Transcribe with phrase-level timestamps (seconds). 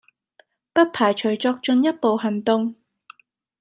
[0.03, 0.03] 不
[0.85, 2.73] 排除作進一步行動